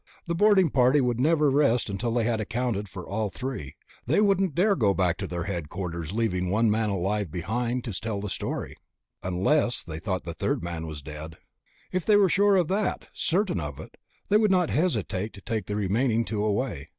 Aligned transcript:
The 0.25 0.33
boarding 0.33 0.71
party 0.71 0.99
would 0.99 1.19
never 1.19 1.51
rest 1.51 1.87
until 1.87 2.11
they 2.15 2.23
had 2.23 2.41
accounted 2.41 2.89
for 2.89 3.07
all 3.07 3.29
three. 3.29 3.75
They 4.07 4.19
wouldn't 4.19 4.55
dare 4.55 4.75
go 4.75 4.95
back 4.95 5.15
to 5.17 5.27
their 5.27 5.43
headquarters 5.43 6.11
leaving 6.11 6.49
one 6.49 6.71
live 6.71 6.91
man 7.31 7.31
behind 7.31 7.83
to 7.83 7.93
tell 7.93 8.19
the 8.19 8.27
story.... 8.27 8.77
Unless 9.21 9.83
they 9.83 9.99
thought 9.99 10.23
the 10.23 10.33
third 10.33 10.63
man 10.63 10.87
was 10.87 11.03
dead. 11.03 11.37
If 11.91 12.03
they 12.07 12.15
were 12.15 12.29
sure 12.29 12.55
of 12.55 12.67
that... 12.69 13.09
certain 13.13 13.59
of 13.59 13.77
it... 13.79 13.95
they 14.27 14.37
would 14.37 14.49
not 14.49 14.71
hesitate 14.71 15.33
to 15.33 15.41
take 15.41 15.67
the 15.67 15.75
remaining 15.75 16.25
two 16.25 16.43
away. 16.43 16.87